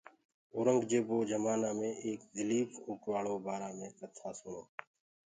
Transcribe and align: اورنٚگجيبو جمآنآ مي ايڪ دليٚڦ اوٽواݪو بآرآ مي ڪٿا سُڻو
اورنٚگجيبو 0.55 1.17
جمآنآ 1.29 1.69
مي 1.79 1.89
ايڪ 2.03 2.19
دليٚڦ 2.35 2.69
اوٽواݪو 2.87 3.35
بآرآ 3.45 3.69
مي 3.77 3.87
ڪٿا 3.99 4.29
سُڻو 4.39 4.63